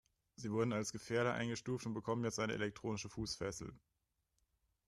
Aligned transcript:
Sie 0.35 0.51
wurden 0.51 0.73
als 0.73 0.91
Gefährder 0.93 1.35
eingestuft 1.35 1.85
und 1.85 1.93
bekommen 1.93 2.23
jetzt 2.23 2.39
eine 2.39 2.53
elektronische 2.55 3.07
Fußfessel. 3.07 3.71